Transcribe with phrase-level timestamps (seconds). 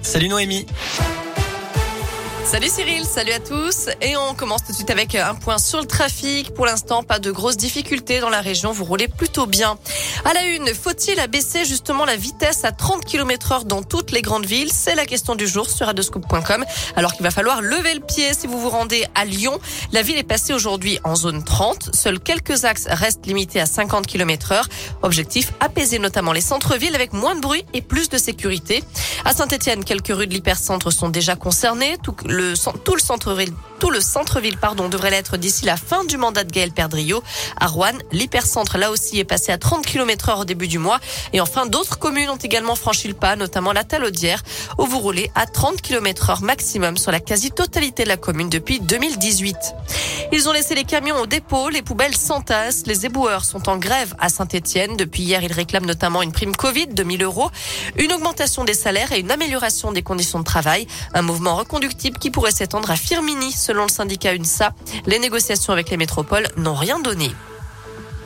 [0.00, 0.64] Salut Noémie.
[2.50, 3.90] Salut Cyril, salut à tous.
[4.00, 6.54] Et on commence tout de suite avec un point sur le trafic.
[6.54, 8.72] Pour l'instant, pas de grosses difficultés dans la région.
[8.72, 9.76] Vous roulez plutôt bien.
[10.24, 14.22] À la une, faut-il abaisser justement la vitesse à 30 km heure dans toutes les
[14.22, 14.70] grandes villes?
[14.72, 16.64] C'est la question du jour sur radescoop.com.
[16.96, 19.60] Alors qu'il va falloir lever le pied si vous vous rendez à Lyon.
[19.92, 21.94] La ville est passée aujourd'hui en zone 30.
[21.94, 24.68] Seuls quelques axes restent limités à 50 km heure.
[25.02, 28.82] Objectif, apaiser notamment les centres-villes avec moins de bruit et plus de sécurité.
[29.26, 31.98] À Saint-Etienne, quelques rues de l'hypercentre sont déjà concernées.
[32.84, 36.50] Tout le centre-ville tout le centre-ville pardon devrait l'être d'ici la fin du mandat de
[36.50, 37.22] Gaël Perdriau.
[37.60, 40.98] À Rouen, l'hypercentre là aussi est passé à 30 km heure au début du mois.
[41.32, 44.42] Et enfin, d'autres communes ont également franchi le pas, notamment la Talaudière,
[44.78, 48.80] où vous roulez à 30 km heure maximum sur la quasi-totalité de la commune depuis
[48.80, 49.56] 2018.
[50.32, 54.14] Ils ont laissé les camions au dépôt, les poubelles s'entassent, les éboueurs sont en grève
[54.18, 54.96] à Saint-Etienne.
[54.96, 57.50] Depuis hier, ils réclament notamment une prime Covid de 1000 euros,
[57.96, 60.86] une augmentation des salaires et une amélioration des conditions de travail.
[61.14, 64.72] Un mouvement reconductible qui pourrait s'étendre à Firmini, selon le syndicat UNSA.
[65.06, 67.30] Les négociations avec les métropoles n'ont rien donné.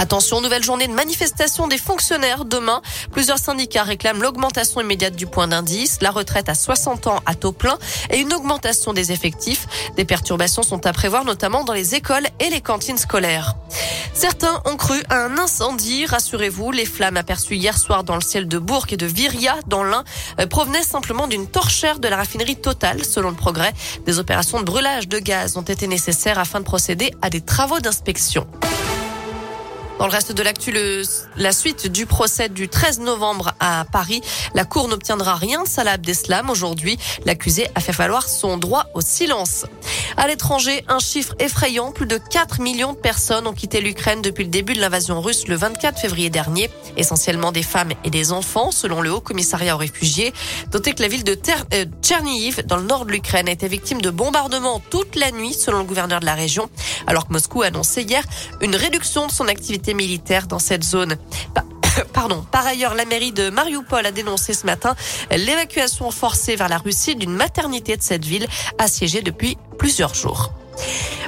[0.00, 2.82] Attention, nouvelle journée de manifestation des fonctionnaires demain.
[3.10, 7.50] Plusieurs syndicats réclament l'augmentation immédiate du point d'indice, la retraite à 60 ans à taux
[7.50, 7.76] plein
[8.10, 9.66] et une augmentation des effectifs.
[9.96, 13.56] Des perturbations sont à prévoir notamment dans les écoles et les cantines scolaires.
[14.14, 16.06] Certains ont cru à un incendie.
[16.06, 19.82] Rassurez-vous, les flammes aperçues hier soir dans le ciel de Bourg et de Viria, dans
[19.82, 20.04] l'Ain,
[20.40, 23.04] euh, provenaient simplement d'une torchère de la raffinerie totale.
[23.04, 23.72] Selon le progrès,
[24.06, 27.80] des opérations de brûlage de gaz ont été nécessaires afin de procéder à des travaux
[27.80, 28.46] d'inspection.
[29.98, 30.72] Dans le reste de l'actu,
[31.36, 34.20] la suite du procès du 13 novembre à Paris.
[34.54, 36.96] La Cour n'obtiendra rien de Salah Abdeslam aujourd'hui.
[37.24, 39.66] L'accusé a fait valoir son droit au silence.
[40.16, 41.90] À l'étranger, un chiffre effrayant.
[41.90, 45.48] Plus de 4 millions de personnes ont quitté l'Ukraine depuis le début de l'invasion russe
[45.48, 46.70] le 24 février dernier.
[46.96, 50.32] Essentiellement des femmes et des enfants, selon le Haut Commissariat aux réfugiés.
[50.72, 51.36] Notez que la ville de
[51.72, 55.54] euh, Tchernihiv, dans le nord de l'Ukraine, a été victime de bombardements toute la nuit,
[55.54, 56.70] selon le gouverneur de la région.
[57.08, 58.22] Alors que Moscou a annoncé hier
[58.60, 61.16] une réduction de son activité militaires dans cette zone.
[62.12, 62.44] Pardon.
[62.50, 64.94] Par ailleurs, la mairie de Mariupol a dénoncé ce matin
[65.30, 68.46] l'évacuation forcée vers la Russie d'une maternité de cette ville
[68.78, 70.52] assiégée depuis plusieurs jours.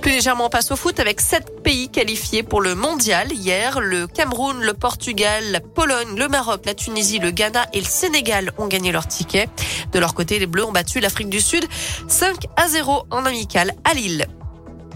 [0.00, 3.32] Plus légèrement, on passe au foot avec sept pays qualifiés pour le mondial.
[3.32, 7.86] Hier, le Cameroun, le Portugal, la Pologne, le Maroc, la Tunisie, le Ghana et le
[7.86, 9.48] Sénégal ont gagné leur ticket.
[9.92, 11.64] De leur côté, les Bleus ont battu l'Afrique du Sud
[12.08, 14.26] 5 à 0 en amical à Lille.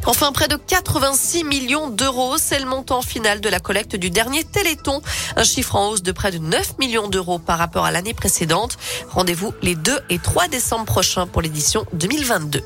[0.07, 4.45] Enfin, près de 86 millions d'euros, c'est le montant final de la collecte du dernier
[4.45, 5.03] Téléthon.
[5.37, 8.79] Un chiffre en hausse de près de 9 millions d'euros par rapport à l'année précédente.
[9.11, 12.63] Rendez-vous les 2 et 3 décembre prochains pour l'édition 2022.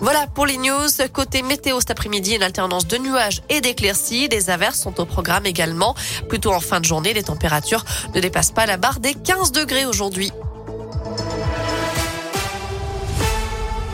[0.00, 0.88] Voilà pour les news.
[1.12, 4.28] Côté météo cet après-midi, une alternance de nuages et d'éclaircies.
[4.28, 5.94] Des averses sont au programme également.
[6.28, 7.84] Plutôt en fin de journée, les températures
[8.14, 10.32] ne dépassent pas la barre des 15 degrés aujourd'hui.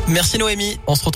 [0.08, 0.78] Merci Noémie.
[0.86, 1.10] On se retrouve